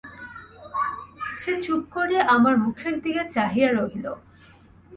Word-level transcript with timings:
সে 1.41 1.51
চুপ 1.61 1.81
করিয়া 1.93 2.21
আমার 2.35 2.55
মুখের 2.57 2.95
দিকে 3.03 3.23
চাহিয়া 3.29 3.69
রহিল। 3.71 4.05